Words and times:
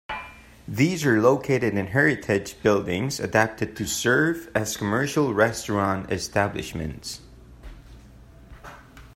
These 0.67 1.05
are 1.05 1.21
located 1.21 1.75
in 1.75 1.85
heritage 1.85 2.59
buildings 2.63 3.19
adapted 3.19 3.75
to 3.75 3.85
serve 3.85 4.49
as 4.55 4.75
commercial 4.75 5.31
restaurant 5.31 6.11
establishments. 6.11 7.21